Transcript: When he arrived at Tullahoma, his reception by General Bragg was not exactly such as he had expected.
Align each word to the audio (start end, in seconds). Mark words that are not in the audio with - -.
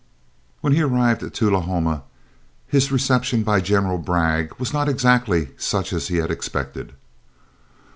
When 0.61 0.73
he 0.73 0.81
arrived 0.81 1.21
at 1.21 1.35
Tullahoma, 1.35 2.01
his 2.65 2.91
reception 2.91 3.43
by 3.43 3.61
General 3.61 3.99
Bragg 3.99 4.51
was 4.57 4.73
not 4.73 4.89
exactly 4.89 5.49
such 5.57 5.93
as 5.93 6.07
he 6.07 6.15
had 6.15 6.31
expected. 6.31 6.93